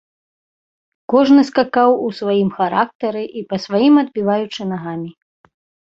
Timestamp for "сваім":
2.21-2.49, 3.67-3.93